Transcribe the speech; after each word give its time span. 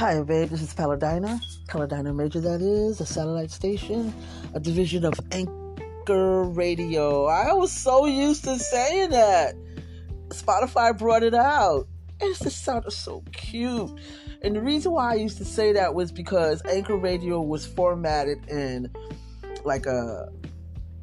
Hi, 0.00 0.18
babe. 0.22 0.48
This 0.48 0.62
is 0.62 0.72
Paladina. 0.72 1.38
Paladina 1.68 2.14
Major, 2.14 2.40
that 2.40 2.62
is, 2.62 3.02
a 3.02 3.04
satellite 3.04 3.50
station, 3.50 4.14
a 4.54 4.58
division 4.58 5.04
of 5.04 5.12
Anchor 5.30 6.44
Radio. 6.44 7.26
I 7.26 7.52
was 7.52 7.70
so 7.70 8.06
used 8.06 8.44
to 8.44 8.58
saying 8.58 9.10
that. 9.10 9.54
Spotify 10.28 10.96
brought 10.96 11.22
it 11.22 11.34
out. 11.34 11.86
And 12.18 12.30
it 12.30 12.38
just 12.42 12.64
sounded 12.64 12.92
so 12.92 13.22
cute. 13.32 13.90
And 14.40 14.56
the 14.56 14.62
reason 14.62 14.92
why 14.92 15.10
I 15.10 15.16
used 15.16 15.36
to 15.36 15.44
say 15.44 15.74
that 15.74 15.94
was 15.94 16.10
because 16.10 16.64
Anchor 16.64 16.96
Radio 16.96 17.42
was 17.42 17.66
formatted 17.66 18.48
in 18.48 18.90
like 19.66 19.84
a 19.84 20.30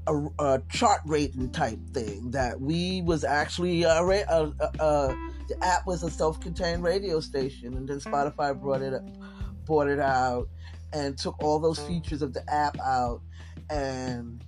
a, 0.07 0.27
a 0.39 0.61
chart 0.71 1.01
rating 1.05 1.51
type 1.51 1.77
thing. 1.93 2.31
That 2.31 2.59
we 2.59 3.03
was 3.03 3.23
actually 3.23 3.83
a, 3.83 4.01
a, 4.01 4.51
a 4.79 5.26
the 5.47 5.63
app 5.63 5.85
was 5.85 6.03
a 6.03 6.09
self-contained 6.09 6.83
radio 6.83 7.19
station, 7.19 7.75
and 7.75 7.87
then 7.87 7.99
Spotify 7.99 8.59
brought 8.59 8.81
it 8.81 8.93
up, 8.93 9.03
brought 9.65 9.87
it 9.87 9.99
out 9.99 10.49
and 10.93 11.17
took 11.17 11.41
all 11.43 11.59
those 11.59 11.79
features 11.79 12.21
of 12.21 12.33
the 12.33 12.43
app 12.51 12.79
out 12.79 13.21
and 13.69 14.43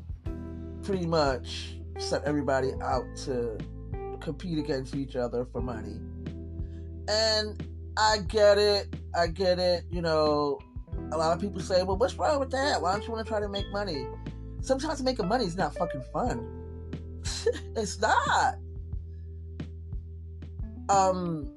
pretty 0.84 1.05
much 1.05 1.76
set 1.98 2.23
everybody 2.23 2.71
out 2.81 3.04
to 3.16 3.57
compete 4.20 4.57
against 4.57 4.95
each 4.95 5.16
other 5.16 5.45
for 5.45 5.62
money. 5.62 5.99
And 7.07 7.62
I 7.98 8.20
get 8.27 8.57
it. 8.57 8.95
I 9.16 9.27
get 9.27 9.59
it. 9.59 9.84
You 9.90 10.02
know, 10.02 10.59
a 11.12 11.18
lot 11.18 11.34
of 11.34 11.41
people 11.41 11.59
say, 11.59 11.84
well, 11.84 11.98
what's 11.98 12.16
wrong 12.16 12.40
with 12.40 12.52
that? 12.52 12.81
Why 12.81 12.93
don't 12.93 13.05
you 13.05 13.12
want 13.12 13.26
to 13.26 13.29
try 13.29 13.40
to 13.40 13.49
make 13.49 13.70
money? 13.71 14.07
Sometimes 14.62 15.02
making 15.02 15.27
money 15.27 15.45
is 15.45 15.55
not 15.55 15.76
fucking 15.76 16.04
fun. 16.13 16.48
it's 17.76 17.99
not 17.99 18.55
um 20.89 21.52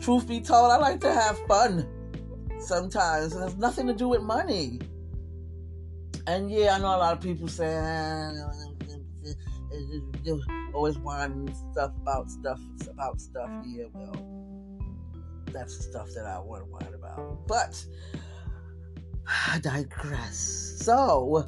truth 0.00 0.26
be 0.26 0.40
told, 0.40 0.72
I 0.72 0.76
like 0.76 1.00
to 1.00 1.12
have 1.12 1.38
fun 1.46 1.86
sometimes. 2.58 3.34
It 3.34 3.40
has 3.40 3.56
nothing 3.56 3.86
to 3.86 3.94
do 3.94 4.08
with 4.08 4.22
money. 4.22 4.80
And 6.26 6.50
yeah, 6.50 6.74
I 6.74 6.78
know 6.78 6.86
a 6.86 6.98
lot 6.98 7.12
of 7.16 7.20
people 7.20 7.48
say 7.48 7.66
you 10.24 10.42
always 10.74 10.98
whining 10.98 11.54
stuff 11.72 11.92
about 12.02 12.30
stuff 12.30 12.60
about 12.88 13.20
stuff. 13.20 13.50
Yeah, 13.66 13.84
well, 13.92 14.80
that's 15.52 15.76
the 15.76 15.82
stuff 15.84 16.08
that 16.14 16.26
I 16.26 16.38
want 16.38 16.64
to 16.64 16.70
whine 16.70 16.94
about. 16.94 17.46
But 17.46 17.84
I 19.26 19.58
digress. 19.60 20.76
So, 20.82 21.46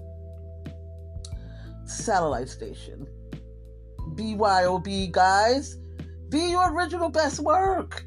satellite 1.84 2.48
station. 2.48 3.06
BYOB, 4.14 5.10
guys. 5.10 5.78
Be 6.32 6.50
your 6.50 6.74
original 6.74 7.10
best 7.10 7.38
work. 7.40 8.06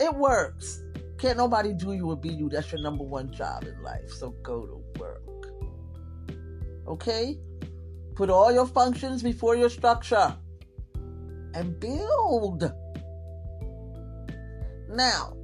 It 0.00 0.14
works. 0.14 0.82
Can't 1.18 1.36
nobody 1.36 1.74
do 1.74 1.92
you 1.92 2.10
or 2.10 2.16
be 2.16 2.30
you. 2.30 2.48
That's 2.48 2.72
your 2.72 2.80
number 2.80 3.04
one 3.04 3.30
job 3.32 3.64
in 3.64 3.82
life. 3.82 4.10
So 4.10 4.30
go 4.42 4.66
to 4.66 4.82
work. 4.98 5.22
Okay? 6.88 7.38
Put 8.14 8.30
all 8.30 8.50
your 8.50 8.66
functions 8.66 9.22
before 9.22 9.56
your 9.56 9.68
structure 9.68 10.34
and 11.52 11.78
build. 11.78 12.72
Now, 14.88 15.36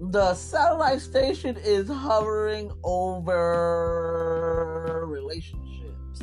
the 0.00 0.32
satellite 0.34 1.02
station 1.02 1.58
is 1.62 1.86
hovering 1.86 2.72
over 2.82 5.04
relationships. 5.06 6.22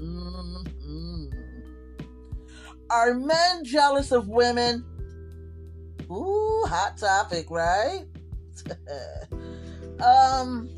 Mm-hmm. 0.00 0.81
Are 2.92 3.14
men 3.14 3.64
jealous 3.64 4.12
of 4.12 4.28
women? 4.28 4.84
Ooh, 6.10 6.62
hot 6.68 6.98
topic, 6.98 7.46
right? 7.48 8.04
um, 10.04 10.68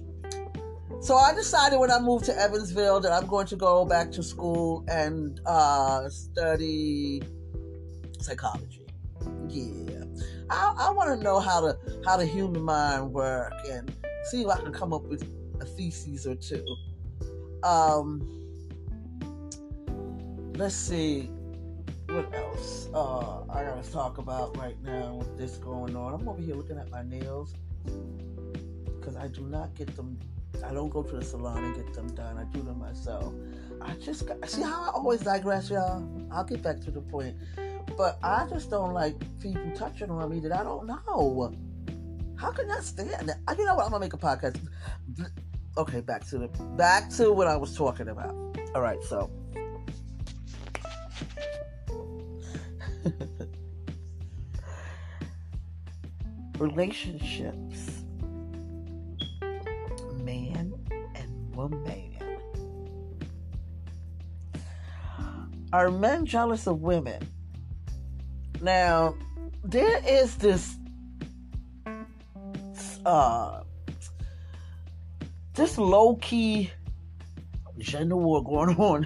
so 1.00 1.16
I 1.16 1.34
decided 1.34 1.80
when 1.80 1.91
I 1.91 1.98
moved 1.98 2.26
to 2.26 2.41
Evansville 2.41 3.00
that 3.00 3.10
I'm 3.10 3.26
going 3.26 3.48
to 3.48 3.56
go 3.56 3.84
back 3.84 4.12
to 4.12 4.22
school 4.22 4.84
and 4.86 5.41
uh, 5.44 6.08
study 6.08 7.20
psychology. 8.20 8.86
Yeah, 9.48 10.04
I, 10.50 10.72
I 10.78 10.91
want 10.91 11.19
to 11.19 11.24
know 11.24 11.41
how 11.41 11.62
to 11.62 11.76
how 12.06 12.16
the 12.16 12.26
human 12.26 12.62
mind 12.62 13.12
work 13.12 13.54
and 13.69 13.92
see 14.26 14.42
if 14.42 14.48
I 14.48 14.60
can 14.60 14.72
come 14.72 14.92
up 14.92 15.03
with 15.03 15.28
a 15.60 15.64
thesis 15.64 16.28
or 16.28 16.36
two. 16.36 16.64
Um, 17.64 18.22
let's 20.54 20.76
see 20.76 21.28
what 22.14 22.32
else 22.32 22.88
uh, 22.94 23.41
I 23.50 23.64
gotta 23.64 23.91
talk 23.91 24.19
about 24.19 24.56
right 24.56 24.80
now 24.84 25.16
with 25.16 25.36
this 25.36 25.56
going 25.56 25.97
on? 25.97 26.14
I'm 26.14 26.28
over 26.28 26.41
here 26.41 26.54
looking 26.54 26.78
at 26.78 26.88
my 26.88 27.02
nails 27.02 27.54
because 28.84 29.16
I 29.16 29.26
do 29.26 29.41
not 29.42 29.75
get 29.75 29.97
them. 29.97 30.16
I 30.64 30.72
don't 30.72 30.91
go 30.91 31.03
to 31.03 31.16
the 31.16 31.24
salon 31.24 31.64
and 31.64 31.74
get 31.74 31.92
them 31.92 32.06
done. 32.14 32.38
I 32.38 32.44
do 32.56 32.62
them 32.62 32.78
myself. 32.78 33.34
I 33.82 33.94
just 33.94 34.28
got, 34.28 34.48
see 34.48 34.62
how 34.62 34.84
I 34.84 34.91
always 34.94 35.22
digress, 35.22 35.69
y'all. 35.69 36.08
I'll 36.30 36.44
get 36.44 36.62
back 36.62 36.80
to 36.82 36.92
the 36.92 37.00
point, 37.00 37.36
but 37.97 38.19
I 38.22 38.47
just 38.48 38.70
don't 38.70 38.94
like 38.94 39.16
people 39.41 39.69
touching 39.74 40.10
on 40.10 40.30
me 40.30 40.38
that 40.41 40.53
I 40.53 40.62
don't 40.62 40.86
know. 40.86 41.53
How 42.36 42.53
can 42.53 42.70
I 42.70 42.78
stand 42.78 43.10
that? 43.10 43.58
You 43.58 43.64
know 43.66 43.74
what? 43.74 43.86
I'm 43.86 43.91
gonna 43.91 43.98
make 43.98 44.14
a 44.14 44.19
podcast. 44.19 44.60
Okay, 45.76 46.00
back 46.00 46.24
to 46.28 46.38
the 46.38 46.48
back 46.76 47.10
to 47.10 47.32
what 47.32 47.48
I 47.48 47.56
was 47.56 47.76
talking 47.76 48.06
about. 48.06 48.36
All 48.76 48.82
right, 48.82 49.03
so 49.03 49.28
relationships, 56.59 58.04
man 60.22 60.72
and 61.15 61.56
woman. 61.56 62.10
Are 65.72 65.91
men 65.91 66.25
jealous 66.25 66.69
of 66.69 66.82
women? 66.82 67.26
Now, 68.62 69.16
there 69.65 70.00
is 70.06 70.36
this 70.36 70.76
uh 73.04 73.62
this 75.54 75.76
low 75.76 76.15
key 76.16 76.71
gender 77.78 78.16
war 78.16 78.42
going 78.42 78.76
on, 78.76 79.04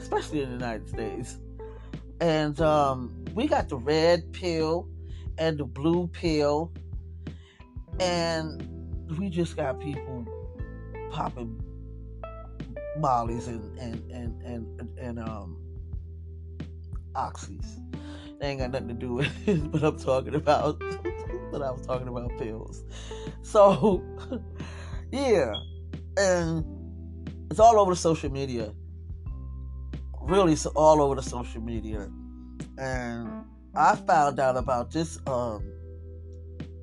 especially 0.00 0.42
in 0.42 0.48
the 0.48 0.54
United 0.54 0.88
States. 0.88 1.38
And 2.20 2.60
um, 2.60 3.24
we 3.34 3.46
got 3.46 3.68
the 3.68 3.76
red 3.76 4.32
pill 4.32 4.88
and 5.38 5.58
the 5.58 5.64
blue 5.64 6.06
pill, 6.08 6.72
and 8.00 8.62
we 9.18 9.28
just 9.28 9.56
got 9.56 9.80
people 9.80 10.26
popping 11.10 11.60
mollies 12.98 13.46
and 13.48 13.78
and 13.78 14.10
and 14.12 14.42
and, 14.42 14.98
and 14.98 15.18
um 15.18 15.58
oxys. 17.14 17.80
They 18.40 18.48
ain't 18.48 18.60
got 18.60 18.70
nothing 18.70 18.88
to 18.88 18.94
do 18.94 19.14
with 19.14 19.28
what 19.70 19.82
I'm 19.82 19.98
talking 19.98 20.34
about. 20.34 20.78
but 21.50 21.62
I 21.62 21.70
was 21.70 21.86
talking 21.86 22.08
about 22.08 22.30
pills. 22.38 22.84
So 23.42 24.02
yeah, 25.12 25.52
and 26.16 26.64
it's 27.50 27.60
all 27.60 27.78
over 27.78 27.92
the 27.92 27.96
social 27.96 28.30
media. 28.30 28.72
Really, 30.26 30.56
so 30.56 30.72
all 30.74 31.00
over 31.00 31.14
the 31.14 31.22
social 31.22 31.62
media, 31.62 32.10
and 32.78 33.44
I 33.76 33.94
found 33.94 34.40
out 34.40 34.56
about 34.56 34.90
this 34.90 35.20
um, 35.28 35.62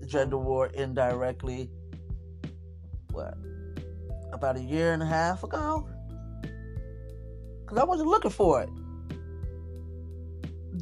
gender 0.07 0.37
war 0.37 0.67
indirectly. 0.67 1.69
What? 3.11 3.33
About 4.31 4.55
a 4.55 4.61
year 4.61 4.93
and 4.93 5.03
a 5.03 5.05
half 5.05 5.43
ago? 5.43 5.89
Because 7.61 7.77
I 7.77 7.83
wasn't 7.83 8.07
looking 8.07 8.31
for 8.31 8.61
it. 8.61 8.69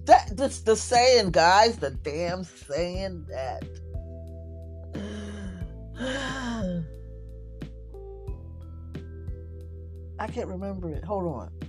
That 0.05 0.37
that's 0.37 0.59
the 0.59 0.75
saying, 0.75 1.31
guys. 1.31 1.77
The 1.77 1.89
damn 1.89 2.43
saying 2.43 3.25
that. 3.29 3.63
I 10.19 10.27
can't 10.27 10.47
remember 10.47 10.91
it. 10.91 11.03
Hold 11.03 11.25
on. 11.25 11.60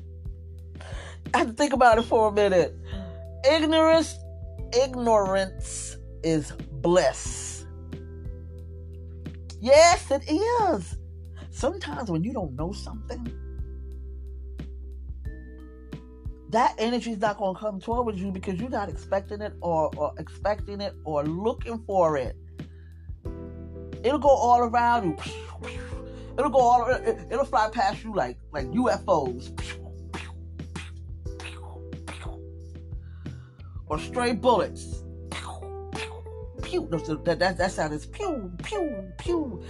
I 1.35 1.39
have 1.39 1.47
to 1.49 1.53
think 1.53 1.73
about 1.73 1.99
it 1.99 2.03
for 2.03 2.29
a 2.29 2.33
minute. 2.33 2.77
Ignorance 3.51 4.17
ignorance 4.73 5.97
is 6.23 6.53
bliss. 6.53 7.65
Yes, 9.61 10.11
it 10.11 10.23
is. 10.29 10.97
Sometimes 11.51 12.11
when 12.11 12.25
you 12.25 12.33
don't 12.33 12.55
know 12.55 12.73
something, 12.73 13.33
that 16.51 16.75
energy 16.79 17.13
is 17.13 17.19
not 17.19 17.39
going 17.39 17.55
to 17.55 17.61
come 17.61 17.81
towards 17.81 18.21
you 18.21 18.31
because 18.31 18.61
you're 18.61 18.71
not 18.71 18.89
expecting 18.89 19.41
it 19.41 19.53
or, 19.61 19.91
or 19.97 20.13
expecting 20.19 20.81
it 20.81 20.95
or 21.05 21.25
looking 21.25 21.79
for 21.87 22.17
it. 22.17 22.37
It'll 24.03 24.19
go 24.19 24.29
all 24.29 24.61
around 24.61 25.05
you. 25.05 25.17
It'll 26.37 26.51
go 26.51 26.59
all. 26.59 26.89
It'll 27.31 27.45
fly 27.45 27.69
past 27.71 28.03
you 28.03 28.15
like 28.15 28.39
like 28.53 28.67
UFOs. 28.69 29.53
Or 33.93 33.99
stray 33.99 34.33
bullets. 34.33 35.05
pew. 36.63 36.89
That 36.91 37.39
that, 37.39 37.59
that 37.59 37.71
sound 37.71 37.93
is 37.93 38.07
pew 38.07 38.51
pew 38.63 39.13
pew. 39.19 39.63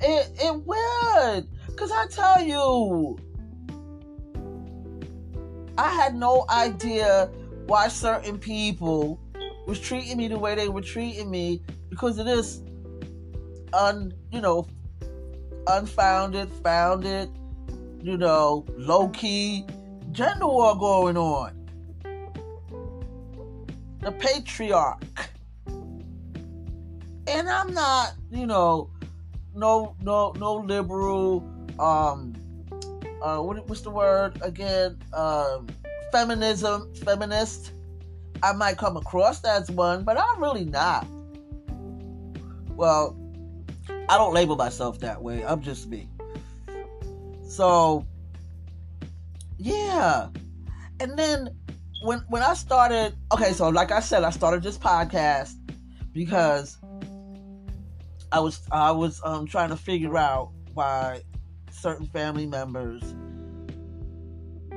It 0.00 0.30
it 0.40 0.54
would, 0.64 1.46
cause 1.76 1.92
I 1.92 2.06
tell 2.06 2.42
you, 2.42 3.18
I 5.76 5.90
had 5.90 6.14
no 6.14 6.46
idea 6.48 7.30
why 7.66 7.88
certain 7.88 8.38
people 8.38 9.20
was 9.66 9.78
treating 9.78 10.16
me 10.16 10.28
the 10.28 10.38
way 10.38 10.54
they 10.54 10.70
were 10.70 10.80
treating 10.80 11.30
me 11.30 11.60
because 11.90 12.18
of 12.18 12.24
this 12.24 12.62
un 13.74 14.14
you 14.32 14.40
know 14.40 14.66
unfounded, 15.66 16.50
founded, 16.64 17.28
you 18.00 18.16
know, 18.16 18.64
low 18.78 19.08
key 19.10 19.66
gender 20.12 20.46
war 20.46 20.74
going 20.78 21.18
on. 21.18 21.57
The 24.00 24.12
patriarch. 24.12 25.02
And 27.26 27.48
I'm 27.48 27.74
not, 27.74 28.14
you 28.30 28.46
know, 28.46 28.90
no 29.54 29.94
no 30.02 30.32
no 30.38 30.54
liberal 30.54 31.44
um 31.78 32.34
uh 33.22 33.38
what, 33.38 33.68
what's 33.68 33.82
the 33.82 33.90
word 33.90 34.40
again? 34.42 34.98
Um 35.12 35.66
feminism 36.12 36.94
feminist. 36.94 37.72
I 38.42 38.52
might 38.52 38.78
come 38.78 38.96
across 38.96 39.44
as 39.44 39.70
one, 39.70 40.04
but 40.04 40.16
I'm 40.16 40.40
really 40.40 40.64
not. 40.64 41.06
Well, 42.76 43.18
I 44.08 44.16
don't 44.16 44.32
label 44.32 44.54
myself 44.56 45.00
that 45.00 45.20
way. 45.20 45.44
I'm 45.44 45.60
just 45.60 45.88
me. 45.88 46.08
So, 47.46 48.06
yeah. 49.58 50.28
And 51.00 51.18
then 51.18 51.57
when 52.02 52.20
when 52.28 52.42
I 52.42 52.54
started, 52.54 53.14
okay, 53.32 53.52
so 53.52 53.68
like 53.68 53.90
I 53.90 54.00
said, 54.00 54.24
I 54.24 54.30
started 54.30 54.62
this 54.62 54.78
podcast 54.78 55.54
because 56.12 56.78
I 58.32 58.40
was 58.40 58.60
I 58.70 58.90
was 58.92 59.20
um, 59.24 59.46
trying 59.46 59.70
to 59.70 59.76
figure 59.76 60.16
out 60.16 60.52
why 60.74 61.22
certain 61.70 62.06
family 62.06 62.46
members 62.46 63.02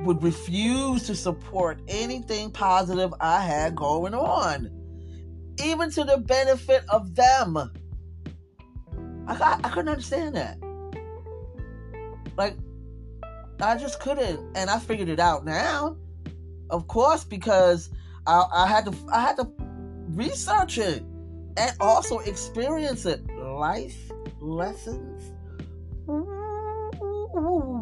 would 0.04 0.22
refuse 0.22 1.06
to 1.06 1.14
support 1.14 1.80
anything 1.86 2.50
positive 2.50 3.14
I 3.20 3.40
had 3.40 3.76
going 3.76 4.14
on, 4.14 4.70
even 5.62 5.90
to 5.92 6.04
the 6.04 6.18
benefit 6.18 6.84
of 6.88 7.14
them. 7.14 7.56
I, 9.28 9.58
I, 9.62 9.68
couldn't 9.68 9.88
understand 9.88 10.34
that. 10.34 10.58
Like, 12.36 12.56
I 13.60 13.76
just 13.78 14.00
couldn't, 14.00 14.56
and 14.56 14.68
I 14.68 14.80
figured 14.80 15.08
it 15.08 15.20
out 15.20 15.44
now. 15.44 15.96
Of 16.72 16.88
course, 16.88 17.22
because 17.22 17.90
I, 18.26 18.44
I 18.52 18.66
had 18.66 18.86
to 18.86 18.94
I 19.12 19.20
had 19.20 19.36
to 19.36 19.48
research 20.08 20.78
it 20.78 21.04
and 21.56 21.76
also 21.80 22.18
experience 22.20 23.06
it. 23.06 23.22
Life 23.36 24.10
lessons. 24.40 25.32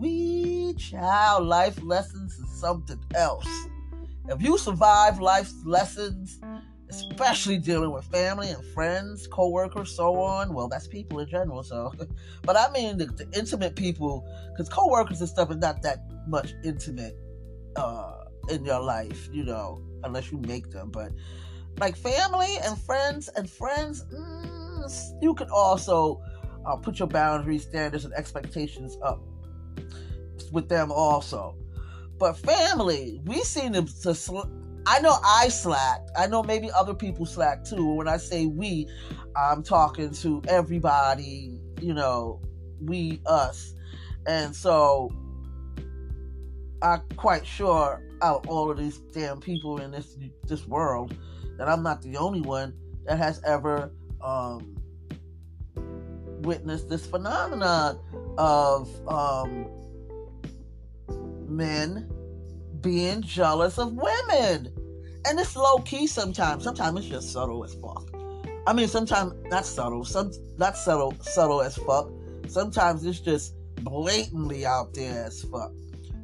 We 0.03 0.75
child 0.75 1.47
life 1.47 1.83
lessons 1.83 2.39
is 2.39 2.61
something 2.61 3.01
else. 3.15 3.49
If 4.29 4.43
you 4.43 4.59
survive 4.59 5.21
life's 5.21 5.55
lessons 5.65 6.41
especially 6.91 7.57
dealing 7.57 7.93
with 7.93 8.05
family 8.07 8.51
and 8.51 8.65
friends, 8.75 9.29
co-workers, 9.29 9.95
so 9.95 10.21
on. 10.21 10.53
Well, 10.53 10.69
that's 10.69 10.89
people 10.89 11.21
in 11.21 11.29
general. 11.29 11.63
So, 11.63 11.93
but 12.43 12.57
I 12.57 12.71
mean 12.73 12.99
the, 12.99 13.07
the 13.07 13.29
intimate 13.39 13.77
people, 13.77 14.27
because 14.51 14.69
co-workers 14.69 15.21
and 15.21 15.29
stuff 15.29 15.51
is 15.51 15.59
not 15.59 15.83
that 15.83 16.01
much 16.27 16.53
intimate 16.65 17.17
uh, 17.77 18.20
in 18.49 18.65
your 18.65 18.81
life, 18.81 19.29
you 19.33 19.45
know, 19.45 19.83
unless 20.05 20.31
you 20.31 20.39
make 20.39 20.71
them. 20.71 20.91
But 20.91 21.13
like 21.79 21.97
family 21.97 22.57
and 22.65 22.79
friends 22.79 23.29
and 23.37 23.49
friends, 23.49 24.05
mm, 24.13 25.23
you 25.23 25.35
can 25.35 25.49
also 25.51 26.21
uh, 26.67 26.77
put 26.77 26.99
your 26.99 27.09
boundaries, 27.09 27.63
standards, 27.63 28.05
and 28.05 28.15
expectations 28.15 28.97
up 29.03 29.21
with 30.53 30.69
them 30.69 30.91
also. 30.91 31.57
But 32.19 32.35
family, 32.35 33.21
we 33.25 33.41
seem 33.41 33.73
to, 33.73 33.83
to 34.03 34.15
sl- 34.15 34.51
I 34.87 35.01
know 35.01 35.17
I 35.25 35.49
slacked. 35.49 36.11
I 36.19 36.27
know 36.27 36.43
maybe 36.43 36.71
other 36.73 36.95
people 36.95 37.27
slack 37.27 37.65
too. 37.65 37.95
When 37.95 38.09
I 38.09 38.17
say 38.17 38.47
we, 38.47 38.89
I'm 39.37 39.63
talking 39.63 40.13
to 40.15 40.43
everybody, 40.49 41.59
you 41.81 41.95
know, 41.95 42.41
we, 42.81 43.23
us. 43.27 43.75
And 44.27 44.55
so 44.55 45.11
I'm 46.82 47.03
quite 47.17 47.47
sure 47.47 48.03
out 48.23 48.44
of 48.44 48.49
all 48.49 48.71
of 48.71 48.79
these 48.79 48.99
damn 48.99 49.41
people 49.41 49.81
in 49.81 49.91
this 49.91 50.17
this 50.47 50.67
world 50.67 51.15
that 51.59 51.69
I'm 51.69 51.82
not 51.82 52.03
the 52.03 52.17
only 52.17 52.41
one 52.41 52.75
that 53.06 53.19
has 53.19 53.43
ever 53.44 53.93
um, 54.23 54.77
witnessed 56.43 56.88
this 56.88 57.06
phenomenon 57.06 57.99
of 58.38 58.88
um, 59.09 59.67
men 61.49 62.11
being 62.81 63.23
jealous 63.23 63.79
of 63.79 63.93
women. 63.93 64.73
And 65.26 65.38
it's 65.38 65.55
low 65.55 65.79
key 65.79 66.06
sometimes. 66.06 66.65
Sometimes 66.65 67.00
it's 67.00 67.09
just 67.09 67.33
subtle 67.33 67.62
as 67.65 67.75
fuck. 67.75 68.11
I 68.67 68.73
mean, 68.73 68.88
sometimes 68.88 69.35
not 69.50 69.67
subtle. 69.67 70.05
Some 70.05 70.31
not 70.56 70.76
subtle, 70.76 71.15
subtle 71.21 71.61
as 71.61 71.76
fuck. 71.76 72.11
Sometimes 72.49 73.05
it's 73.05 73.21
just 73.21 73.55
blatantly 73.83 74.65
out 74.65 74.94
there 74.94 75.25
as 75.25 75.43
fuck. 75.43 75.73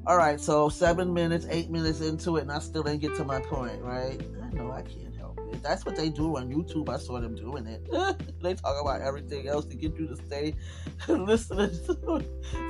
All 0.07 0.17
right, 0.17 0.41
so 0.41 0.69
seven 0.69 1.13
minutes, 1.13 1.47
eight 1.51 1.69
minutes 1.69 2.01
into 2.01 2.37
it, 2.37 2.43
and 2.43 2.53
I 2.53 2.61
still 2.61 2.85
didn't 2.85 3.01
get 3.01 3.17
to 3.17 3.25
my 3.25 3.41
point. 3.41 3.83
Right? 3.83 4.21
I 4.41 4.55
know 4.55 4.71
I 4.71 4.83
can't 4.83 5.17
help 5.17 5.41
it. 5.53 5.63
That's 5.65 5.85
what 5.85 5.97
they 5.97 6.11
do 6.11 6.37
on 6.37 6.49
YouTube. 6.49 6.89
I 6.89 6.99
saw 6.99 7.21
them 7.21 7.35
doing 7.35 7.67
it. 7.67 7.85
they 8.43 8.55
talk 8.55 8.81
about 8.81 9.01
everything 9.01 9.49
else 9.49 9.65
to 9.67 9.77
get 9.77 9.99
you 9.99 10.07
to 10.07 10.17
stay 10.17 10.55
listening, 11.09 11.75
so, 11.85 12.23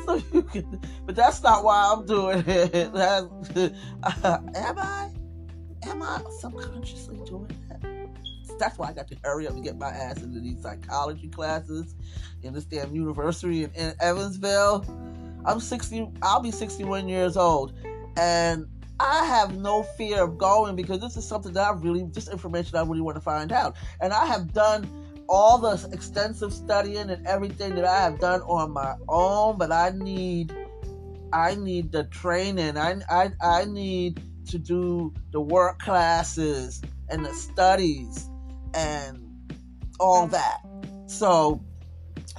so 0.06 0.22
you 0.32 0.42
can. 0.42 0.80
But 1.04 1.14
that's 1.14 1.42
not 1.42 1.62
why 1.62 1.92
I'm 1.92 2.06
doing 2.06 2.42
it. 2.46 2.92
That's, 2.94 3.26
uh, 4.02 4.38
am 4.54 4.78
I? 4.78 5.10
am 5.82 6.02
I 6.02 6.22
subconsciously 6.40 7.20
doing 7.26 7.54
that? 7.68 8.08
That's 8.58 8.78
why 8.78 8.88
I 8.88 8.92
got 8.92 9.08
to 9.08 9.16
hurry 9.22 9.46
up 9.46 9.54
and 9.54 9.62
get 9.62 9.76
my 9.76 9.88
ass 9.88 10.22
into 10.22 10.40
these 10.40 10.62
psychology 10.62 11.28
classes 11.28 11.94
in 12.42 12.54
this 12.54 12.64
damn 12.64 12.94
university 12.94 13.64
in 13.64 13.94
Evansville. 14.00 14.84
I'm 15.46 15.60
60, 15.60 16.08
I'll 16.22 16.40
be 16.40 16.50
61 16.50 17.08
years 17.08 17.36
old. 17.36 17.72
And 18.16 18.66
I 18.98 19.24
have 19.26 19.56
no 19.56 19.82
fear 19.82 20.22
of 20.22 20.38
going 20.38 20.74
because 20.74 21.00
this 21.00 21.16
is 21.16 21.26
something 21.26 21.52
that 21.52 21.66
I 21.66 21.72
really, 21.72 22.04
just 22.04 22.28
information 22.28 22.76
I 22.76 22.82
really 22.82 23.02
want 23.02 23.16
to 23.16 23.20
find 23.20 23.52
out. 23.52 23.76
And 24.00 24.12
I 24.12 24.26
have 24.26 24.52
done 24.52 24.88
all 25.28 25.58
the 25.58 25.88
extensive 25.92 26.52
studying 26.52 27.10
and 27.10 27.26
everything 27.26 27.74
that 27.74 27.84
I 27.84 28.00
have 28.00 28.18
done 28.18 28.40
on 28.42 28.72
my 28.72 28.94
own, 29.08 29.58
but 29.58 29.70
I 29.70 29.90
need, 29.90 30.54
I 31.32 31.56
need 31.56 31.92
the 31.92 32.04
training. 32.04 32.78
I, 32.78 32.96
I, 33.10 33.32
I 33.42 33.64
need 33.66 34.22
to 34.46 34.58
do 34.58 35.12
the 35.32 35.40
work 35.40 35.78
classes 35.78 36.80
and 37.08 37.24
the 37.24 37.34
studies 37.34 38.30
and 38.74 39.22
all 40.00 40.26
that. 40.28 40.60
So, 41.06 41.62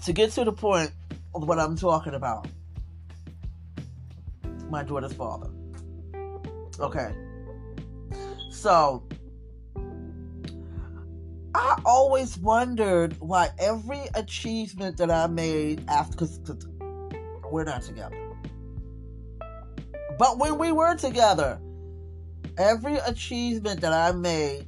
to 0.04 0.14
get 0.14 0.32
to 0.32 0.44
the 0.44 0.52
point 0.52 0.92
of 1.36 1.48
what 1.48 1.60
I'm 1.60 1.76
talking 1.76 2.14
about, 2.14 2.48
my 4.70 4.84
daughter's 4.84 5.14
father. 5.14 5.50
Okay. 6.80 7.14
So, 8.50 9.04
I 11.54 11.80
always 11.86 12.38
wondered 12.38 13.16
why 13.20 13.50
every 13.60 14.04
achievement 14.14 14.98
that 14.98 15.10
I 15.10 15.28
made 15.28 15.84
after, 15.90 16.26
because 16.26 16.68
we're 17.52 17.64
not 17.64 17.82
together. 17.82 18.16
But 20.18 20.38
when 20.38 20.58
we 20.58 20.72
were 20.72 20.96
together, 20.96 21.60
every 22.58 22.98
achievement 22.98 23.82
that 23.82 23.94
I 23.94 24.12
made, 24.12 24.68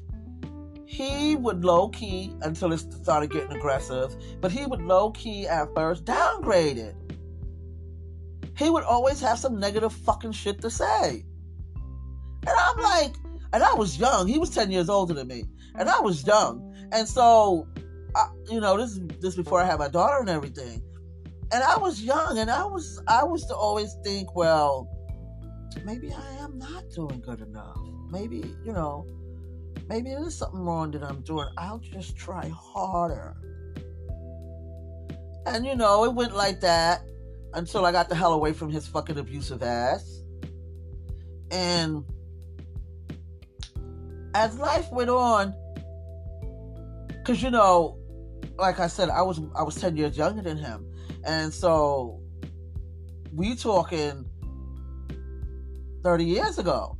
he 0.85 1.35
would 1.35 1.63
low 1.63 1.89
key 1.89 2.33
until 2.41 2.73
it 2.73 2.79
started 2.79 3.31
getting 3.31 3.55
aggressive, 3.55 4.15
but 4.41 4.51
he 4.51 4.65
would 4.65 4.81
low 4.81 5.11
key 5.11 5.47
at 5.47 5.73
first 5.75 6.05
downgrade 6.05 6.77
it. 6.77 6.95
He 8.59 8.69
would 8.69 8.83
always 8.83 9.21
have 9.21 9.39
some 9.39 9.57
negative 9.57 9.93
fucking 9.93 10.33
shit 10.33 10.61
to 10.61 10.69
say. 10.69 11.23
And 12.45 12.57
I'm 12.59 12.77
like, 12.77 13.15
and 13.53 13.63
I 13.63 13.73
was 13.73 13.97
young. 13.97 14.27
He 14.27 14.37
was 14.37 14.49
10 14.49 14.69
years 14.69 14.89
older 14.89 15.13
than 15.13 15.27
me. 15.27 15.45
And 15.75 15.89
I 15.89 16.01
was 16.01 16.27
young. 16.27 16.75
And 16.91 17.07
so, 17.07 17.67
I, 18.15 18.27
you 18.51 18.59
know, 18.59 18.77
this 18.77 18.91
is 18.91 19.01
this 19.21 19.35
before 19.37 19.61
I 19.61 19.65
had 19.65 19.79
my 19.79 19.87
daughter 19.87 20.19
and 20.19 20.29
everything. 20.29 20.81
And 21.53 21.63
I 21.63 21.77
was 21.77 22.03
young 22.03 22.37
and 22.37 22.51
I 22.51 22.65
was 22.65 23.01
I 23.07 23.23
was 23.23 23.45
to 23.45 23.55
always 23.55 23.95
think, 24.03 24.35
well, 24.35 24.89
maybe 25.85 26.11
I 26.11 26.43
am 26.43 26.57
not 26.57 26.83
doing 26.93 27.21
good 27.21 27.39
enough. 27.39 27.79
Maybe, 28.11 28.55
you 28.65 28.73
know, 28.73 29.07
maybe 29.87 30.09
there's 30.09 30.35
something 30.35 30.59
wrong 30.59 30.91
that 30.91 31.03
I'm 31.03 31.21
doing. 31.21 31.47
I'll 31.57 31.79
just 31.79 32.17
try 32.17 32.49
harder. 32.49 33.37
And, 35.45 35.65
you 35.65 35.75
know, 35.75 36.03
it 36.03 36.13
went 36.13 36.35
like 36.35 36.59
that 36.59 37.01
until 37.53 37.85
I 37.85 37.91
got 37.91 38.09
the 38.09 38.15
hell 38.15 38.33
away 38.33 38.53
from 38.53 38.69
his 38.69 38.87
fucking 38.87 39.17
abusive 39.17 39.63
ass. 39.63 40.21
And 41.51 42.03
as 44.35 44.57
life 44.59 44.91
went 44.91 45.09
on, 45.09 45.53
because 47.09 47.41
you 47.41 47.49
know, 47.49 47.97
like 48.57 48.79
I 48.79 48.87
said, 48.87 49.09
I 49.09 49.21
was 49.21 49.41
I 49.55 49.63
was 49.63 49.75
ten 49.75 49.97
years 49.97 50.17
younger 50.17 50.41
than 50.41 50.57
him, 50.57 50.85
and 51.25 51.53
so 51.53 52.21
we 53.33 53.55
talking 53.55 54.25
thirty 56.03 56.25
years 56.25 56.59
ago. 56.59 56.97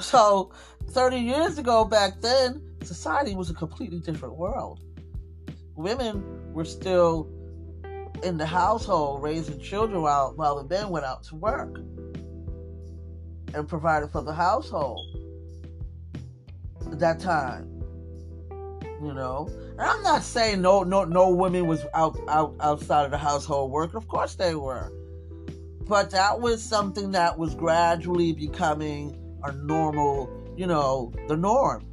So 0.00 0.52
thirty 0.90 1.18
years 1.18 1.58
ago, 1.58 1.84
back 1.84 2.20
then, 2.20 2.62
society 2.82 3.34
was 3.34 3.50
a 3.50 3.54
completely 3.54 4.00
different 4.00 4.36
world. 4.36 4.80
Women 5.76 6.52
were 6.52 6.64
still 6.64 7.28
in 8.22 8.38
the 8.38 8.46
household 8.46 9.22
raising 9.22 9.60
children 9.60 10.02
while 10.02 10.32
while 10.36 10.62
the 10.62 10.68
men 10.68 10.90
went 10.90 11.04
out 11.04 11.22
to 11.24 11.34
work 11.34 11.76
and 13.54 13.68
provided 13.68 14.10
for 14.10 14.22
the 14.22 14.32
household 14.32 15.00
at 16.90 16.98
that 16.98 17.20
time. 17.20 17.70
You 19.02 19.12
know, 19.12 19.48
and 19.72 19.80
I'm 19.80 20.02
not 20.02 20.22
saying 20.22 20.62
no 20.62 20.82
no 20.82 21.04
no 21.04 21.28
women 21.28 21.66
was 21.66 21.84
out 21.94 22.18
out 22.28 22.54
outside 22.60 23.04
of 23.04 23.10
the 23.10 23.18
household 23.18 23.70
working. 23.70 23.96
Of 23.96 24.08
course 24.08 24.34
they 24.34 24.54
were, 24.54 24.90
but 25.86 26.10
that 26.12 26.40
was 26.40 26.62
something 26.62 27.10
that 27.10 27.36
was 27.36 27.54
gradually 27.54 28.32
becoming 28.32 29.18
a 29.42 29.52
normal, 29.52 30.30
you 30.56 30.66
know, 30.66 31.12
the 31.28 31.36
norm 31.36 31.84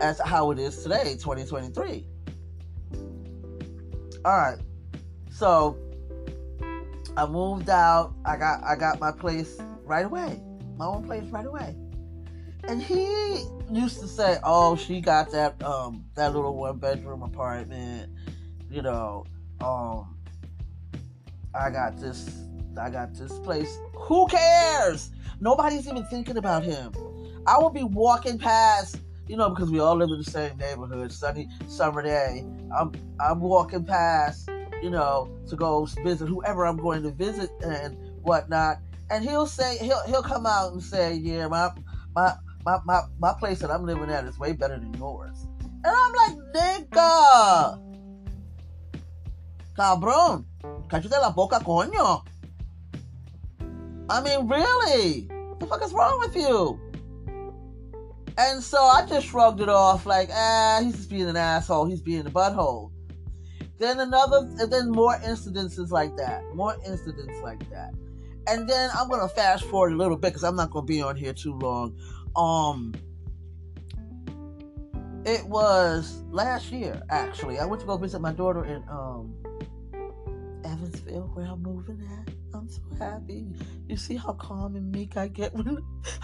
as 0.00 0.18
how 0.18 0.50
it 0.50 0.58
is 0.58 0.82
today, 0.82 1.16
2023. 1.20 2.06
All 4.24 4.36
right, 4.36 4.58
so 5.30 5.78
I 7.16 7.26
moved 7.26 7.70
out. 7.70 8.14
I 8.24 8.36
got 8.36 8.62
I 8.64 8.76
got 8.76 9.00
my 9.00 9.12
place 9.12 9.58
right 9.84 10.04
away, 10.04 10.40
my 10.76 10.86
own 10.86 11.04
place 11.04 11.24
right 11.30 11.46
away. 11.46 11.76
And 12.68 12.82
he 12.82 13.44
used 13.70 14.00
to 14.00 14.08
say, 14.08 14.38
"Oh, 14.44 14.76
she 14.76 15.00
got 15.00 15.30
that 15.32 15.62
um 15.62 16.04
that 16.14 16.34
little 16.34 16.56
one 16.56 16.78
bedroom 16.78 17.22
apartment, 17.22 18.10
you 18.70 18.82
know. 18.82 19.24
Um, 19.60 20.16
I 21.54 21.70
got 21.70 21.98
this, 21.98 22.28
I 22.80 22.90
got 22.90 23.14
this 23.14 23.38
place. 23.40 23.78
Who 23.94 24.26
cares? 24.26 25.10
Nobody's 25.40 25.86
even 25.88 26.04
thinking 26.06 26.36
about 26.36 26.62
him. 26.64 26.92
I 27.46 27.58
will 27.58 27.70
be 27.70 27.84
walking 27.84 28.38
past." 28.38 28.98
You 29.26 29.36
know, 29.36 29.50
because 29.50 29.70
we 29.70 29.78
all 29.78 29.94
live 29.94 30.08
in 30.10 30.18
the 30.18 30.24
same 30.24 30.56
neighborhood, 30.58 31.12
sunny 31.12 31.48
summer 31.68 32.02
day. 32.02 32.44
I'm 32.76 32.90
I'm 33.20 33.38
walking 33.38 33.84
past, 33.84 34.50
you 34.82 34.90
know, 34.90 35.30
to 35.48 35.56
go 35.56 35.84
visit 36.02 36.28
whoever 36.28 36.66
I'm 36.66 36.76
going 36.76 37.02
to 37.02 37.10
visit 37.10 37.50
and 37.62 37.96
whatnot. 38.22 38.78
And 39.10 39.24
he'll 39.24 39.46
say 39.46 39.78
he'll 39.78 40.02
he'll 40.06 40.22
come 40.22 40.46
out 40.46 40.72
and 40.72 40.82
say, 40.82 41.14
Yeah, 41.14 41.48
my 41.48 41.70
my 42.14 42.34
my, 42.64 42.78
my, 42.84 43.02
my 43.18 43.32
place 43.38 43.60
that 43.60 43.70
I'm 43.70 43.84
living 43.84 44.10
at 44.10 44.24
is 44.24 44.38
way 44.38 44.52
better 44.52 44.78
than 44.78 44.92
yours. 44.94 45.46
And 45.60 45.86
I'm 45.86 46.12
like, 46.12 46.36
nigga, 46.54 47.80
cabrón, 49.76 50.44
cállate 50.88 51.20
la 51.20 51.30
boca, 51.30 51.58
coño. 51.60 52.22
I 54.10 54.20
mean, 54.22 54.48
really? 54.48 55.28
What 55.48 55.60
the 55.60 55.66
fuck 55.66 55.82
is 55.82 55.92
wrong 55.92 56.18
with 56.18 56.36
you? 56.36 56.78
And 58.36 58.62
so 58.62 58.78
I 58.78 59.06
just 59.06 59.26
shrugged 59.26 59.60
it 59.60 59.68
off, 59.68 60.04
like, 60.06 60.28
ah, 60.32 60.80
he's 60.82 60.96
just 60.96 61.10
being 61.10 61.28
an 61.28 61.36
asshole. 61.36 61.86
He's 61.86 62.00
being 62.00 62.26
a 62.26 62.30
butthole. 62.30 62.89
Then 63.80 63.98
another, 63.98 64.46
and 64.58 64.70
then 64.70 64.90
more 64.90 65.16
incidences 65.20 65.90
like 65.90 66.14
that. 66.18 66.44
More 66.54 66.76
incidents 66.86 67.40
like 67.42 67.68
that. 67.70 67.94
And 68.46 68.68
then 68.68 68.90
I'm 68.94 69.08
gonna 69.08 69.26
fast 69.26 69.64
forward 69.64 69.94
a 69.94 69.96
little 69.96 70.18
bit 70.18 70.28
because 70.28 70.44
I'm 70.44 70.54
not 70.54 70.70
gonna 70.70 70.84
be 70.84 71.00
on 71.00 71.16
here 71.16 71.32
too 71.32 71.54
long. 71.54 71.96
Um, 72.36 72.92
it 75.24 75.46
was 75.46 76.22
last 76.30 76.70
year 76.70 77.00
actually. 77.08 77.58
I 77.58 77.64
went 77.64 77.80
to 77.80 77.86
go 77.86 77.96
visit 77.96 78.20
my 78.20 78.32
daughter 78.32 78.66
in 78.66 78.84
um 78.90 79.34
Evansville, 80.62 81.30
where 81.32 81.46
I'm 81.46 81.62
moving 81.62 82.06
at. 82.18 82.34
I'm 82.52 82.68
so 82.68 82.82
happy. 82.98 83.46
You 83.88 83.96
see 83.96 84.16
how 84.16 84.34
calm 84.34 84.76
and 84.76 84.92
meek 84.92 85.16
I 85.16 85.28
get 85.28 85.54
when 85.54 85.78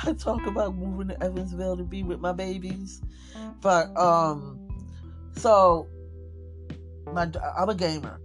I 0.05 0.13
talk 0.13 0.45
about 0.47 0.75
moving 0.75 1.09
to 1.09 1.25
Evansville 1.25 1.79
to 1.79 1.85
be 1.85 2.03
with 2.03 2.21
my 2.21 2.33
babies. 2.33 3.01
But 3.63 3.97
um, 3.97 4.69
so 5.37 5.89
my 7.13 7.31
I'm 7.57 7.69
a 7.69 7.75
gamer. 7.75 8.21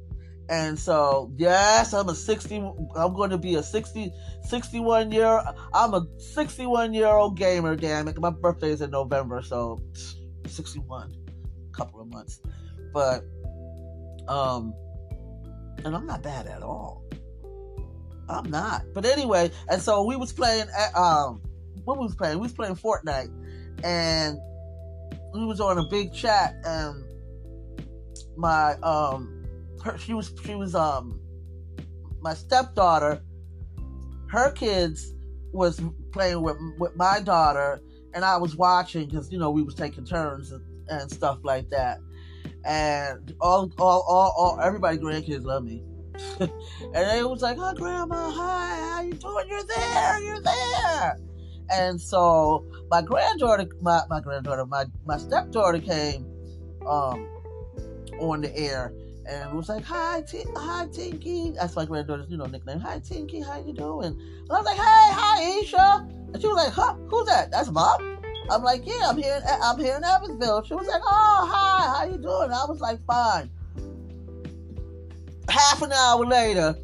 And 0.49 0.77
so, 0.77 1.31
yes, 1.37 1.93
I'm 1.93 2.09
a 2.09 2.15
60, 2.15 2.57
I'm 2.97 3.13
going 3.13 3.29
to 3.29 3.37
be 3.37 3.55
a 3.55 3.63
60, 3.63 4.11
61 4.43 5.11
year, 5.13 5.41
I'm 5.73 5.93
a 5.93 6.05
61 6.17 6.93
year 6.93 7.07
old 7.07 7.37
gamer, 7.37 7.77
damn 7.77 8.09
it. 8.09 8.19
My 8.19 8.31
birthday 8.31 8.71
is 8.71 8.81
in 8.81 8.91
November, 8.91 9.41
so 9.41 9.79
61, 10.47 11.15
a 11.69 11.77
couple 11.77 12.01
of 12.01 12.11
months. 12.11 12.41
But, 12.93 13.23
um, 14.27 14.73
and 15.85 15.95
I'm 15.95 16.05
not 16.05 16.21
bad 16.21 16.47
at 16.47 16.61
all. 16.61 17.05
I'm 18.27 18.49
not. 18.49 18.81
But 18.93 19.05
anyway, 19.05 19.51
and 19.69 19.81
so 19.81 20.03
we 20.03 20.17
was 20.17 20.33
playing, 20.33 20.65
at, 20.77 20.93
um, 20.97 21.41
what 21.85 21.97
we 21.97 22.03
was 22.03 22.15
playing? 22.15 22.39
We 22.39 22.43
was 22.43 22.53
playing 22.53 22.75
Fortnite, 22.75 23.31
and 23.85 24.37
we 25.33 25.45
was 25.45 25.61
on 25.61 25.77
a 25.77 25.87
big 25.87 26.13
chat, 26.13 26.55
and 26.65 27.05
my, 28.35 28.73
um, 28.81 29.43
her, 29.83 29.97
she 29.97 30.13
was 30.13 30.33
she 30.45 30.55
was 30.55 30.75
um 30.75 31.19
my 32.21 32.33
stepdaughter 32.33 33.21
her 34.29 34.51
kids 34.51 35.13
was 35.51 35.81
playing 36.11 36.41
with 36.41 36.57
with 36.79 36.95
my 36.95 37.19
daughter 37.19 37.81
and 38.13 38.23
I 38.23 38.37
was 38.37 38.55
watching 38.55 39.07
because 39.07 39.31
you 39.31 39.37
know 39.37 39.51
we 39.51 39.61
was 39.61 39.75
taking 39.75 40.05
turns 40.05 40.51
and, 40.51 40.63
and 40.89 41.11
stuff 41.11 41.39
like 41.43 41.69
that. 41.69 41.99
And 42.65 43.33
all 43.41 43.71
all 43.79 44.05
all, 44.07 44.33
all 44.37 44.59
everybody 44.61 44.97
grandkids 44.97 45.43
love 45.43 45.63
me. 45.63 45.83
And 46.93 47.09
they 47.09 47.23
was 47.23 47.41
like 47.41 47.57
oh 47.59 47.73
grandma. 47.73 48.29
Hi. 48.29 48.95
How 48.95 49.01
you 49.01 49.13
doing? 49.13 49.47
You're 49.47 49.63
there. 49.63 50.21
You're 50.21 50.41
there. 50.41 51.17
And 51.71 51.99
so 51.99 52.65
my 52.89 53.01
granddaughter 53.01 53.67
my, 53.81 54.01
my 54.09 54.19
granddaughter 54.19 54.65
my 54.65 54.85
my 55.05 55.17
stepdaughter 55.17 55.79
came 55.79 56.27
um 56.85 57.27
on 58.19 58.41
the 58.41 58.55
air 58.57 58.93
and 59.27 59.53
was 59.53 59.69
like, 59.69 59.83
"Hi, 59.83 60.21
T- 60.21 60.43
hi, 60.55 60.87
Tinky." 60.91 61.51
That's 61.51 61.75
my 61.75 61.85
granddaughter's, 61.85 62.29
you 62.29 62.37
know, 62.37 62.45
nickname. 62.45 62.79
Hi, 62.79 62.99
Tinky. 62.99 63.41
How 63.41 63.59
you 63.59 63.73
doing? 63.73 64.07
And 64.07 64.51
I 64.51 64.57
was 64.57 64.65
like, 64.65 64.77
"Hey, 64.77 64.81
hi, 64.83 65.59
Isha." 65.59 66.07
And 66.33 66.41
she 66.41 66.47
was 66.47 66.57
like, 66.57 66.73
"Huh? 66.73 66.95
Who's 67.07 67.27
that? 67.27 67.51
That's 67.51 67.69
mom." 67.69 68.19
I'm 68.49 68.63
like, 68.63 68.85
"Yeah, 68.85 69.09
I'm 69.09 69.17
here. 69.17 69.35
In, 69.35 69.43
uh, 69.43 69.59
I'm 69.63 69.79
here 69.79 69.95
in 69.95 70.03
Evansville." 70.03 70.63
She 70.63 70.73
was 70.73 70.87
like, 70.87 71.01
"Oh, 71.03 71.49
hi. 71.51 71.97
How 71.97 72.11
you 72.11 72.17
doing?" 72.17 72.51
I 72.51 72.65
was 72.65 72.81
like, 72.81 73.03
"Fine." 73.05 73.49
Half 75.49 75.81
an 75.81 75.91
hour 75.91 76.25
later, 76.25 76.75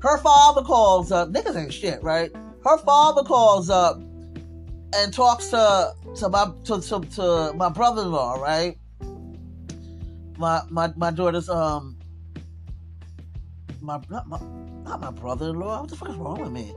her 0.00 0.18
father 0.18 0.62
calls 0.62 1.12
up. 1.12 1.32
Niggas 1.32 1.56
ain't 1.56 1.72
shit, 1.72 2.02
right? 2.02 2.30
Her 2.64 2.78
father 2.78 3.22
calls 3.22 3.68
up 3.70 4.00
and 4.94 5.12
talks 5.12 5.48
to 5.48 5.94
to 6.16 6.28
my 6.28 6.50
to, 6.64 6.80
to, 6.80 7.00
to 7.00 7.52
my 7.54 7.68
brother-in-law, 7.68 8.34
right? 8.34 8.78
My 10.38 10.62
my 10.70 10.92
my 10.96 11.10
daughter's 11.10 11.48
um 11.48 11.96
my 13.80 14.00
not 14.08 14.28
my 14.28 14.40
not 14.84 15.00
my 15.00 15.10
brother-in-law. 15.10 15.80
What 15.80 15.90
the 15.90 15.96
fuck 15.96 16.10
is 16.10 16.16
wrong 16.16 16.40
with 16.40 16.52
me? 16.52 16.74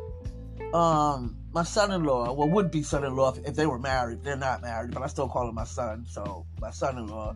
Um, 0.74 1.38
my 1.54 1.64
son-in-law, 1.64 2.34
well, 2.34 2.50
would 2.50 2.72
be 2.72 2.84
son-in-law 2.84 3.36
if, 3.36 3.48
if 3.50 3.56
they 3.56 3.66
were 3.66 3.80
married. 3.80 4.24
They're 4.24 4.36
not 4.36 4.62
married, 4.62 4.92
but 4.92 5.04
I 5.04 5.08
still 5.08 5.30
call 5.30 5.48
him 5.48 5.56
my 5.56 5.64
son. 5.64 6.06
So 6.08 6.46
my 6.60 6.72
son-in-law, 6.72 7.36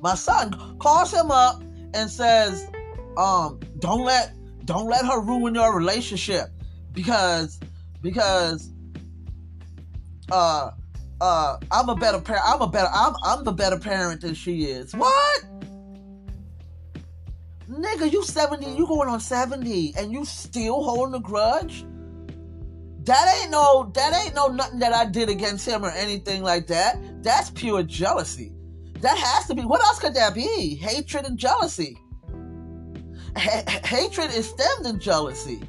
my 0.00 0.14
son 0.14 0.78
calls 0.78 1.12
him 1.12 1.30
up 1.30 1.60
and 1.94 2.10
says, 2.10 2.70
um, 3.16 3.58
don't 3.78 4.04
let 4.04 4.32
don't 4.64 4.86
let 4.86 5.04
her 5.06 5.20
ruin 5.20 5.54
your 5.54 5.74
relationship 5.74 6.50
because 6.92 7.58
because 8.02 8.70
uh 10.30 10.70
uh 11.20 11.56
I'm 11.70 11.88
a 11.88 11.96
better 11.96 12.20
parent. 12.20 12.44
I'm 12.46 12.60
a 12.60 12.68
better 12.68 12.88
I'm 12.92 13.14
I'm 13.24 13.44
the 13.44 13.52
better 13.52 13.78
parent 13.78 14.20
than 14.20 14.34
she 14.34 14.64
is. 14.64 14.92
What? 14.94 15.44
Nigga, 17.68 18.10
you 18.10 18.24
70, 18.24 18.66
you 18.66 18.86
going 18.86 19.08
on 19.08 19.20
70 19.20 19.94
and 19.96 20.10
you 20.10 20.24
still 20.24 20.82
holding 20.82 21.14
a 21.14 21.20
grudge? 21.20 21.84
That 23.04 23.40
ain't 23.40 23.50
no 23.50 23.90
that 23.94 24.14
ain't 24.24 24.34
no 24.34 24.48
nothing 24.48 24.78
that 24.80 24.92
I 24.92 25.06
did 25.06 25.28
against 25.28 25.66
him 25.66 25.84
or 25.84 25.90
anything 25.90 26.42
like 26.42 26.66
that. 26.68 27.22
That's 27.22 27.50
pure 27.50 27.82
jealousy. 27.82 28.52
That 29.00 29.16
has 29.16 29.46
to 29.46 29.54
be. 29.54 29.62
What 29.62 29.80
else 29.82 29.98
could 29.98 30.14
that 30.14 30.34
be? 30.34 30.74
Hatred 30.76 31.24
and 31.24 31.38
jealousy. 31.38 31.98
Hatred 33.36 34.30
is 34.32 34.48
stemmed 34.48 34.86
in 34.86 35.00
jealousy. 35.00 35.62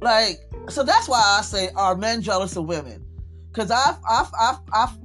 Like, 0.00 0.38
so 0.68 0.84
that's 0.84 1.08
why 1.08 1.20
I 1.38 1.42
say, 1.42 1.70
are 1.74 1.96
men 1.96 2.22
jealous 2.22 2.56
of 2.56 2.66
women? 2.66 3.04
Because 3.58 3.72
I've, 3.72 3.96
I've, 4.08 4.30
I've, 4.40 4.58
I've, 4.72 4.98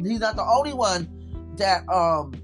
he's 0.00 0.20
not 0.20 0.36
the 0.36 0.44
only 0.44 0.72
one 0.72 1.08
that 1.56 1.88
um 1.88 2.34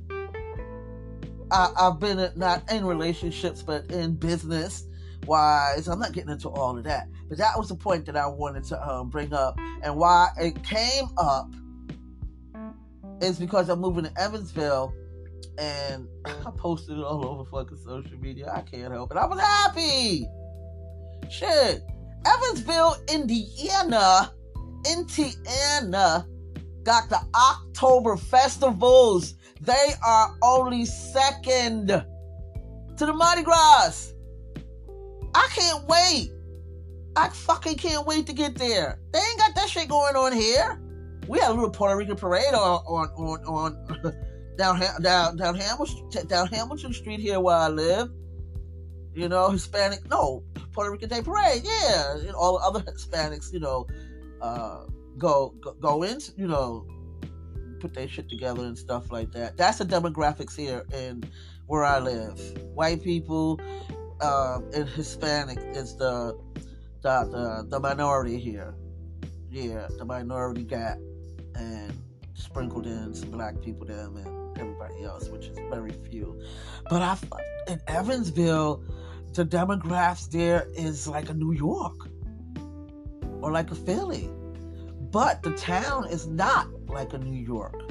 I, 1.52 1.71
have 1.78 2.00
been 2.00 2.33
not 2.35 2.69
in 2.73 2.85
relationships, 2.85 3.62
but 3.62 3.88
in 3.92 4.16
business 4.16 4.88
wise. 5.25 5.87
I'm 5.87 6.00
not 6.00 6.14
getting 6.14 6.31
into 6.31 6.49
all 6.49 6.76
of 6.76 6.83
that, 6.83 7.07
but 7.28 7.38
that 7.38 7.57
was 7.57 7.69
the 7.69 7.76
point 7.76 8.07
that 8.07 8.16
I 8.16 8.26
wanted 8.26 8.64
to 8.64 8.90
um, 8.90 9.09
bring 9.09 9.33
up, 9.33 9.57
and 9.85 9.95
why 9.95 10.31
it 10.37 10.64
came 10.64 11.04
up 11.16 11.54
is 13.21 13.38
because 13.38 13.69
I'm 13.69 13.78
moving 13.78 14.02
to 14.02 14.21
Evansville 14.21 14.92
and 15.59 16.09
I 16.25 16.50
posted 16.57 16.99
it 16.99 17.04
all 17.04 17.25
over 17.25 17.45
fucking 17.45 17.78
social 17.85 18.19
media. 18.19 18.50
I 18.52 18.62
can't 18.62 18.92
help 18.92 19.12
it. 19.12 19.16
I 19.16 19.26
was 19.26 19.38
happy. 19.38 20.26
Shit. 21.31 21.85
Evansville, 22.26 22.97
Indiana, 23.09 24.33
Indiana 24.91 25.97
uh, 25.97 26.23
got 26.83 27.09
the 27.09 27.21
October 27.35 28.17
festivals. 28.17 29.35
They 29.61 29.93
are 30.05 30.37
only 30.43 30.85
second 30.85 31.89
to 31.89 33.07
the 33.07 33.12
Mardi 33.12 33.43
Gras. 33.43 34.12
I 35.35 35.49
can't 35.55 35.87
wait. 35.87 36.31
I 37.17 37.29
fucking 37.29 37.77
can't 37.77 38.07
wait 38.07 38.27
to 38.27 38.33
get 38.33 38.57
there. 38.57 38.99
They 39.12 39.19
ain't 39.19 39.39
got 39.39 39.55
that 39.55 39.69
shit 39.69 39.89
going 39.89 40.17
on 40.17 40.33
here. 40.33 40.81
We 41.29 41.39
had 41.39 41.51
a 41.51 41.55
little 41.55 41.71
Puerto 41.71 41.97
Rican 41.97 42.17
parade 42.17 42.55
on 42.55 42.83
on 42.87 43.09
on, 43.17 43.45
on 43.47 44.15
down 44.57 44.81
down 45.03 45.37
down 45.37 45.55
Hamilton 45.55 46.27
down 46.27 46.47
Hamilton 46.49 46.93
Street 46.93 47.21
here 47.21 47.41
where 47.41 47.57
I 47.57 47.69
live. 47.69 48.11
You 49.15 49.29
know, 49.29 49.51
Hispanic 49.51 50.09
no 50.09 50.43
Puerto 50.73 50.91
Rican 50.91 51.09
Day 51.09 51.23
Parade. 51.23 51.62
Yeah, 51.65 52.17
and 52.17 52.31
all 52.31 52.59
the 52.59 52.65
other 52.65 52.81
Hispanics. 52.81 53.53
You 53.53 53.61
know, 53.61 53.87
uh, 54.43 54.85
go, 55.17 55.55
go 55.61 55.73
go 55.81 56.03
in. 56.03 56.19
You 56.37 56.49
know, 56.49 56.87
put 57.81 57.95
their 57.95 58.09
shit 58.09 58.29
together 58.29 58.63
and 58.63 58.77
stuff 58.77 59.11
like 59.11 59.33
that. 59.33 59.57
That's 59.57 59.79
the 59.79 59.85
demographics 59.85 60.57
here 60.57 60.85
in 60.93 61.25
where 61.67 61.85
I 61.85 61.99
live. 61.99 62.39
White 62.75 63.03
people 63.03 63.61
um, 64.21 64.69
and 64.75 64.89
Hispanic 64.89 65.59
is 65.77 65.97
the 65.97 66.39
the, 67.03 67.25
the 67.25 67.67
the 67.69 67.81
minority 67.81 68.39
here. 68.39 68.75
Yeah, 69.51 69.89
the 69.99 70.05
minority 70.05 70.65
gap, 70.65 70.99
and 71.55 71.93
sprinkled 72.35 72.87
in 72.87 73.15
some 73.15 73.31
black 73.31 73.61
people 73.61 73.87
them 73.87 74.17
and 74.17 74.59
everybody 74.59 75.05
else, 75.05 75.29
which 75.29 75.47
is 75.47 75.59
very 75.71 75.93
few. 76.11 76.41
But 76.89 77.03
I 77.03 77.19
in 77.69 77.81
Evansville, 77.89 78.83
the 79.35 79.45
demographics 79.45 80.31
there 80.31 80.67
is 80.75 81.07
like 81.09 81.29
a 81.29 81.35
New 81.35 81.53
York 81.53 82.09
or 83.43 83.53
like 83.53 83.71
a 83.71 83.75
Philly, 83.75 84.29
but 85.11 85.43
the 85.43 85.53
town 85.53 86.07
is 86.09 86.27
not 86.27 86.69
like 86.89 87.13
a 87.13 87.19
New 87.19 87.39
York 87.39 87.91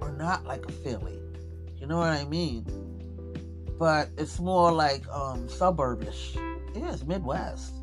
or 0.00 0.12
not 0.12 0.44
like 0.44 0.64
a 0.66 0.72
Philly. 0.72 1.18
You 1.76 1.86
know 1.86 1.98
what 1.98 2.08
I 2.08 2.24
mean? 2.24 2.66
But 3.78 4.10
it's 4.18 4.40
more 4.40 4.72
like 4.72 5.06
um 5.08 5.46
suburbish. 5.48 6.34
Yeah, 6.74 6.92
it's 6.92 7.04
Midwest. 7.04 7.74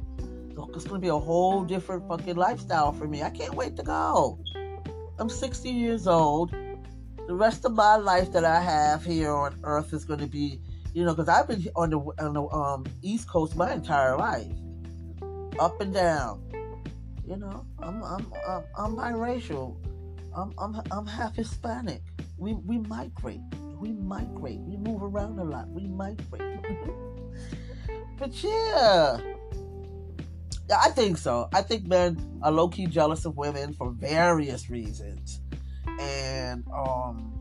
It's 0.73 0.85
gonna 0.85 0.99
be 0.99 1.09
a 1.09 1.17
whole 1.17 1.63
different 1.63 2.07
fucking 2.07 2.35
lifestyle 2.35 2.91
for 2.91 3.07
me. 3.07 3.23
I 3.23 3.29
can't 3.29 3.53
wait 3.53 3.75
to 3.77 3.83
go. 3.83 4.39
I'm 5.17 5.29
60 5.29 5.69
years 5.69 6.07
old. 6.07 6.51
The 7.27 7.35
rest 7.35 7.65
of 7.65 7.73
my 7.73 7.95
life 7.95 8.31
that 8.33 8.43
I 8.45 8.61
have 8.61 9.03
here 9.03 9.31
on 9.31 9.57
Earth 9.63 9.93
is 9.93 10.05
going 10.05 10.19
to 10.19 10.27
be, 10.27 10.59
you 10.93 11.05
know, 11.05 11.15
because 11.15 11.29
I've 11.29 11.47
been 11.47 11.65
on 11.75 11.89
the 11.89 11.99
on 11.99 12.33
the 12.33 12.43
um, 12.49 12.85
East 13.01 13.27
Coast 13.29 13.55
my 13.55 13.73
entire 13.73 14.17
life, 14.17 14.51
up 15.59 15.79
and 15.81 15.93
down. 15.93 16.44
You 17.27 17.37
know, 17.37 17.65
I'm 17.79 18.03
I'm 18.03 18.31
I'm, 18.47 18.63
I'm 18.77 18.95
biracial. 18.95 19.77
I'm 20.35 20.53
I'm 20.59 20.81
I'm 20.91 21.07
half 21.07 21.35
Hispanic. 21.35 22.03
We 22.37 22.53
we 22.53 22.77
migrate. 22.77 23.41
We 23.79 23.93
migrate. 23.93 24.59
We 24.59 24.77
move 24.77 25.01
around 25.01 25.39
a 25.39 25.43
lot. 25.43 25.67
We 25.69 25.87
migrate. 25.87 26.59
but 28.19 28.43
yeah. 28.43 29.17
I 30.75 30.89
think 30.89 31.17
so. 31.17 31.47
I 31.53 31.61
think 31.61 31.85
men 31.85 32.39
are 32.41 32.51
low 32.51 32.67
key 32.67 32.87
jealous 32.87 33.25
of 33.25 33.37
women 33.37 33.73
for 33.73 33.91
various 33.91 34.69
reasons. 34.69 35.41
And 35.99 36.63
um 36.67 37.31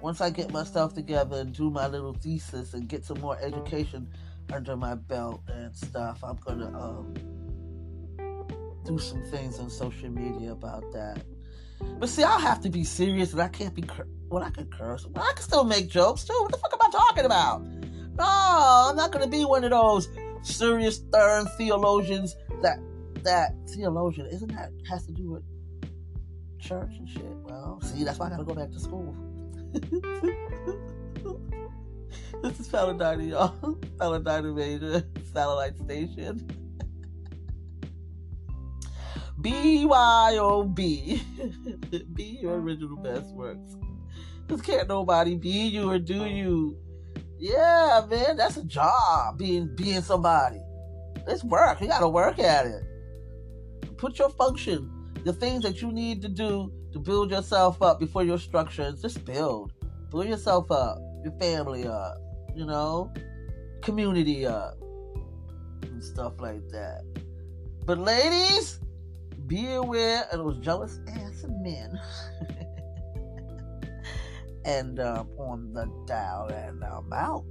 once 0.00 0.20
I 0.20 0.30
get 0.30 0.52
myself 0.52 0.94
together 0.94 1.40
and 1.40 1.52
do 1.52 1.70
my 1.70 1.86
little 1.86 2.12
thesis 2.12 2.74
and 2.74 2.88
get 2.88 3.04
some 3.04 3.20
more 3.20 3.38
education 3.40 4.08
under 4.52 4.76
my 4.76 4.94
belt 4.94 5.42
and 5.48 5.74
stuff, 5.74 6.22
I'm 6.22 6.36
gonna 6.36 6.76
um 6.78 7.14
do 8.84 8.98
some 8.98 9.22
things 9.24 9.58
on 9.58 9.70
social 9.70 10.10
media 10.10 10.52
about 10.52 10.90
that. 10.92 11.22
But 11.98 12.08
see, 12.08 12.22
I'll 12.22 12.38
have 12.38 12.60
to 12.62 12.70
be 12.70 12.84
serious 12.84 13.32
and 13.32 13.42
I 13.42 13.48
can't 13.48 13.74
be 13.74 13.82
cur- 13.82 14.08
well, 14.28 14.42
I 14.42 14.50
can 14.50 14.66
curse. 14.66 15.06
Well, 15.06 15.24
I 15.24 15.32
can 15.32 15.42
still 15.42 15.64
make 15.64 15.88
jokes 15.88 16.24
too. 16.24 16.36
What 16.40 16.52
the 16.52 16.58
fuck 16.58 16.72
am 16.72 16.78
I 16.80 16.90
talking 16.90 17.24
about? 17.24 17.62
No, 18.18 18.88
I'm 18.90 18.96
not 18.96 19.10
gonna 19.10 19.26
be 19.26 19.44
one 19.44 19.64
of 19.64 19.70
those 19.70 20.08
serious 20.42 20.96
stern 20.96 21.46
theologians 21.58 22.36
that 22.62 22.78
that 23.22 23.54
theologian 23.68 24.26
isn't 24.26 24.52
that 24.52 24.70
has 24.88 25.06
to 25.06 25.12
do 25.12 25.30
with 25.30 25.42
church 26.58 26.92
and 26.98 27.08
shit. 27.08 27.24
Well, 27.42 27.80
see, 27.82 28.04
that's 28.04 28.18
why 28.18 28.26
I 28.26 28.30
gotta 28.30 28.44
go 28.44 28.54
back 28.54 28.70
to 28.72 28.80
school. 28.80 29.14
this 32.42 32.60
is 32.60 32.68
Paladina, 32.68 33.24
y'all. 33.30 33.78
Paladina 33.98 34.52
Major 34.52 35.04
Satellite 35.32 35.78
Station. 35.78 36.46
BYOB. 39.42 40.76
Be 42.14 42.22
your 42.40 42.60
original 42.60 42.96
best 42.96 43.34
works. 43.34 43.76
Because 44.46 44.62
can't 44.62 44.88
nobody 44.88 45.36
be 45.36 45.66
you 45.66 45.90
or 45.90 45.98
do 45.98 46.26
you 46.26 46.76
yeah, 47.42 48.06
man, 48.08 48.36
that's 48.36 48.56
a 48.56 48.62
job. 48.62 49.36
Being 49.36 49.74
being 49.74 50.00
somebody. 50.00 50.60
It's 51.26 51.42
work. 51.42 51.80
You 51.80 51.88
gotta 51.88 52.08
work 52.08 52.38
at 52.38 52.66
it. 52.66 52.84
Put 53.96 54.20
your 54.20 54.30
function, 54.30 54.88
the 55.24 55.32
things 55.32 55.64
that 55.64 55.82
you 55.82 55.90
need 55.90 56.22
to 56.22 56.28
do 56.28 56.72
to 56.92 57.00
build 57.00 57.32
yourself 57.32 57.82
up 57.82 57.98
before 57.98 58.22
your 58.22 58.38
structures. 58.38 59.02
Just 59.02 59.24
build. 59.24 59.72
Build 60.12 60.28
yourself 60.28 60.70
up, 60.70 60.98
your 61.24 61.32
family 61.40 61.84
up, 61.84 62.16
you 62.54 62.64
know, 62.64 63.12
community 63.82 64.46
up, 64.46 64.80
and 65.82 66.04
stuff 66.04 66.34
like 66.38 66.68
that. 66.68 67.02
But 67.84 67.98
ladies, 67.98 68.78
be 69.52 69.74
aware 69.74 70.24
of 70.32 70.38
those 70.38 70.56
jealous 70.60 70.98
ass 71.08 71.44
men. 71.60 72.00
and 74.64 74.98
um, 74.98 75.28
on 75.38 75.74
the 75.74 75.84
dial, 76.06 76.46
and 76.46 76.82
I'm 76.82 77.12
out. 77.12 77.44